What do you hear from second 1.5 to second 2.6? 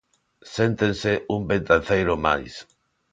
betanceiro máis.